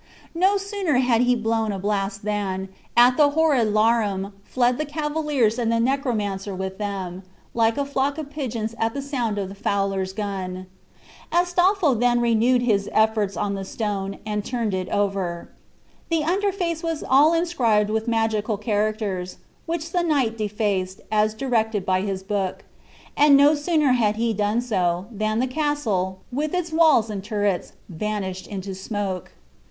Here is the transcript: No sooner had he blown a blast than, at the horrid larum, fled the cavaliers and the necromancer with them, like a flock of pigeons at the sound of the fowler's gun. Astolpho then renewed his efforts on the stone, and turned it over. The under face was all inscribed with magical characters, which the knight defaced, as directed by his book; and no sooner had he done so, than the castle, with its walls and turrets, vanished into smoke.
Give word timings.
No 0.33 0.57
sooner 0.57 0.95
had 0.97 1.21
he 1.21 1.35
blown 1.35 1.71
a 1.71 1.77
blast 1.77 2.23
than, 2.25 2.69
at 2.97 3.17
the 3.17 3.29
horrid 3.37 3.71
larum, 3.71 4.33
fled 4.43 4.79
the 4.79 4.85
cavaliers 4.85 5.59
and 5.59 5.71
the 5.71 5.79
necromancer 5.79 6.55
with 6.55 6.79
them, 6.79 7.21
like 7.53 7.77
a 7.77 7.85
flock 7.85 8.17
of 8.17 8.31
pigeons 8.31 8.73
at 8.79 8.95
the 8.95 9.01
sound 9.03 9.37
of 9.37 9.47
the 9.47 9.53
fowler's 9.53 10.11
gun. 10.11 10.65
Astolpho 11.31 11.93
then 11.99 12.19
renewed 12.19 12.63
his 12.63 12.89
efforts 12.93 13.37
on 13.37 13.53
the 13.53 13.63
stone, 13.63 14.17
and 14.25 14.43
turned 14.43 14.73
it 14.73 14.89
over. 14.89 15.49
The 16.09 16.23
under 16.23 16.51
face 16.51 16.81
was 16.81 17.03
all 17.07 17.33
inscribed 17.35 17.91
with 17.91 18.07
magical 18.07 18.57
characters, 18.57 19.37
which 19.67 19.91
the 19.91 20.01
knight 20.01 20.35
defaced, 20.35 21.01
as 21.11 21.35
directed 21.35 21.85
by 21.85 22.01
his 22.01 22.23
book; 22.23 22.63
and 23.15 23.37
no 23.37 23.53
sooner 23.53 23.91
had 23.93 24.15
he 24.15 24.33
done 24.33 24.61
so, 24.61 25.05
than 25.11 25.37
the 25.37 25.45
castle, 25.45 26.21
with 26.31 26.55
its 26.55 26.71
walls 26.73 27.11
and 27.11 27.23
turrets, 27.23 27.73
vanished 27.87 28.47
into 28.47 28.73
smoke. 28.73 29.33